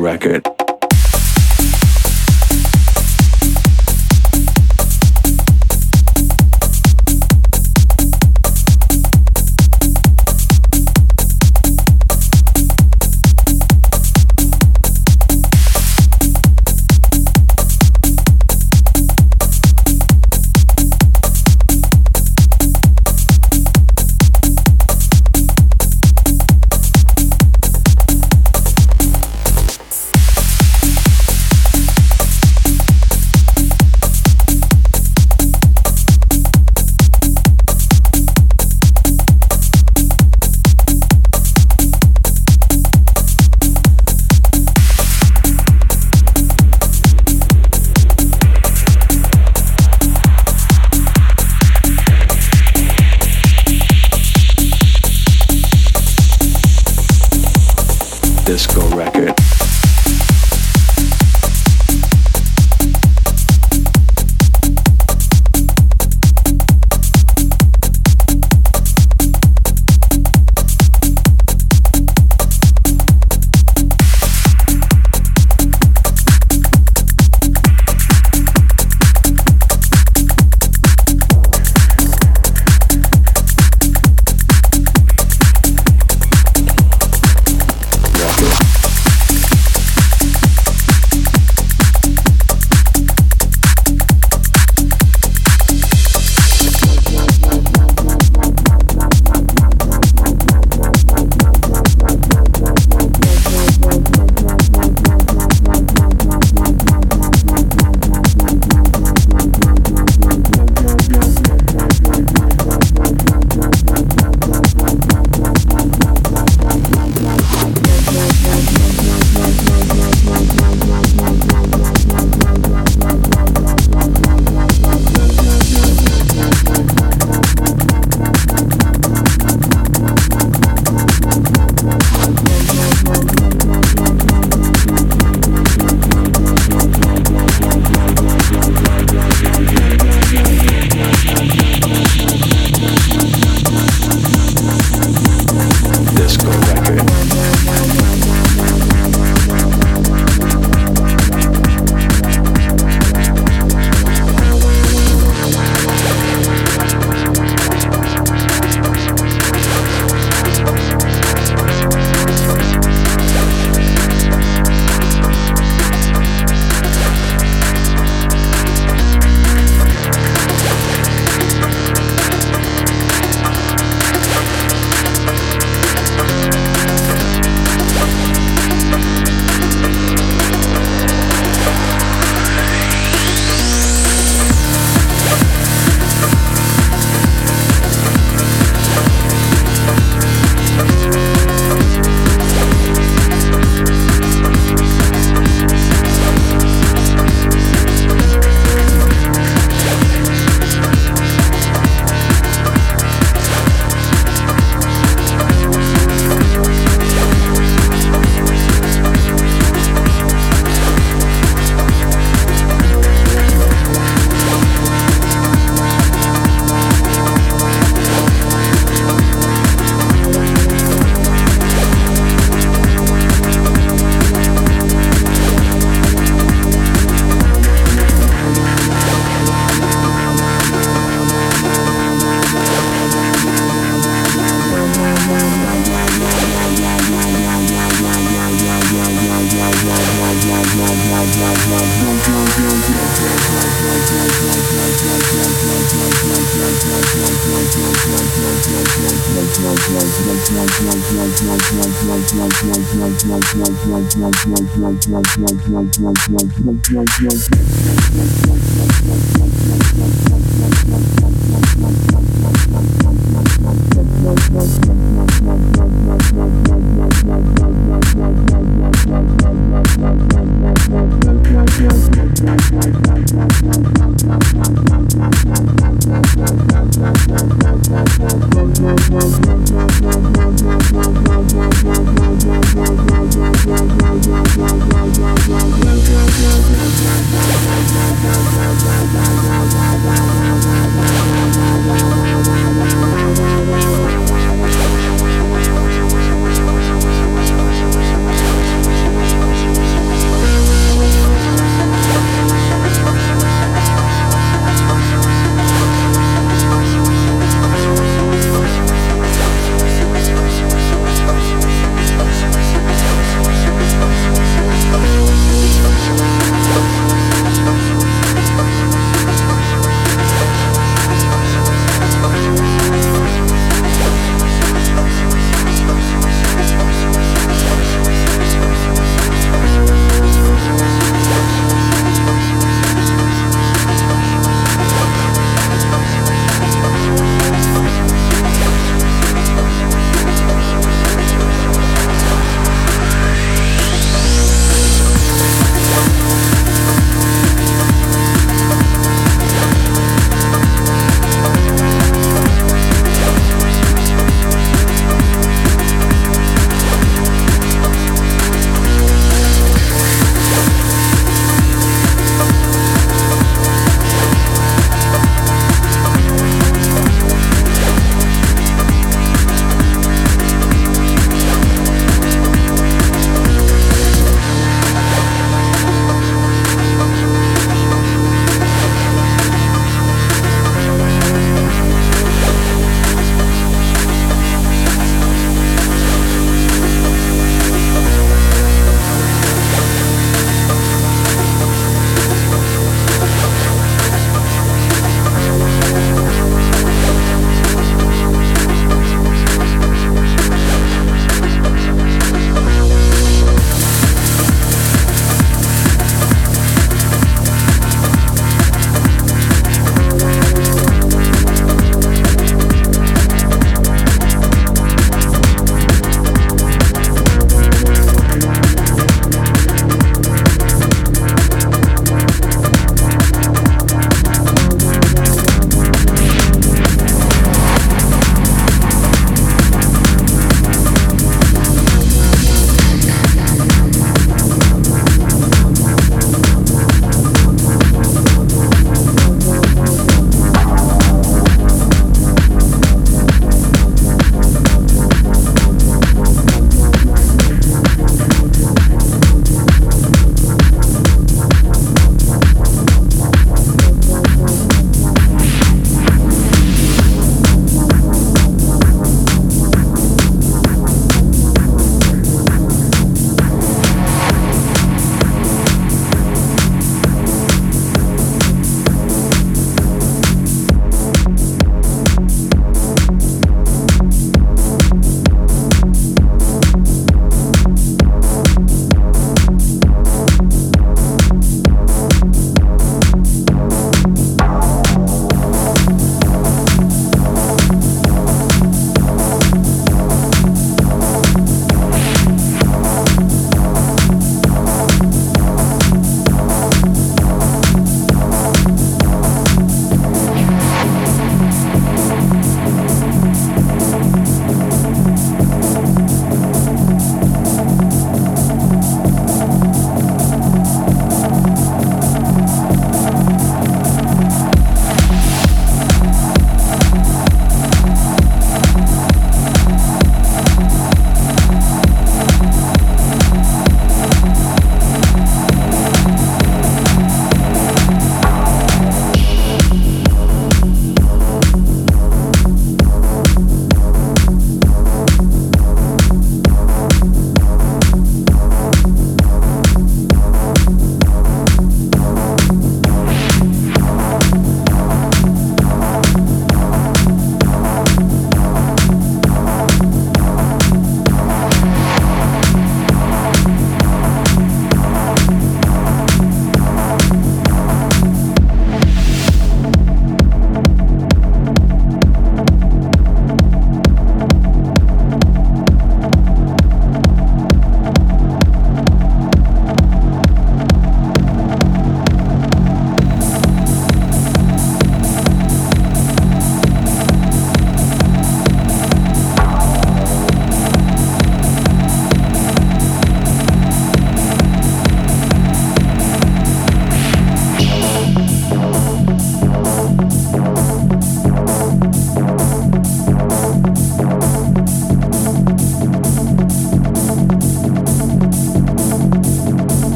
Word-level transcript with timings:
record 0.00 0.39